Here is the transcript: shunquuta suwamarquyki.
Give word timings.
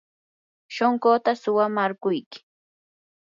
shunquuta 0.73 1.31
suwamarquyki. 1.41 2.39